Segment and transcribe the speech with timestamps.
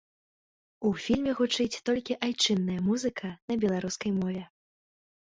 [0.89, 4.43] У фільме гучыць толькі айчынная музыка на беларускай мове.